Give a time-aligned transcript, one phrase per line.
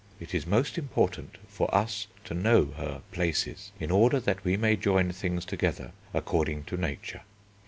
[0.19, 3.71] It is most important for us to know her 'places'...
[3.79, 7.21] in order that we may join things together according to Nature."